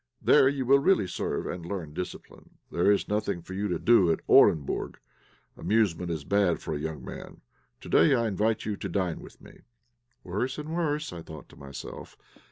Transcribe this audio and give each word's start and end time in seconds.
There 0.19 0.49
you 0.49 0.65
will 0.65 0.79
really 0.79 1.05
serve 1.05 1.45
and 1.45 1.63
learn 1.63 1.93
discipline. 1.93 2.57
There 2.71 2.91
is 2.91 3.07
nothing 3.07 3.43
for 3.43 3.53
you 3.53 3.67
to 3.67 3.77
do 3.77 4.11
at 4.11 4.25
Orenburg; 4.27 4.95
amusement 5.55 6.09
is 6.09 6.23
bad 6.23 6.59
for 6.59 6.73
a 6.73 6.79
young 6.79 7.05
man. 7.05 7.41
To 7.81 7.89
day 7.89 8.15
I 8.15 8.27
invite 8.27 8.65
you 8.65 8.75
to 8.77 8.89
dine 8.89 9.19
with 9.19 9.39
me." 9.39 9.59
"Worse 10.23 10.57
and 10.57 10.73
worse," 10.75 11.11
thought 11.11 11.45
I 11.49 11.49
to 11.49 11.55
myself. 11.55 12.17